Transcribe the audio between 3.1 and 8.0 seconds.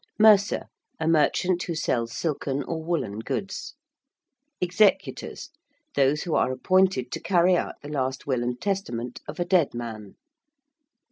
goods. ~executors~: those who are appointed to carry out the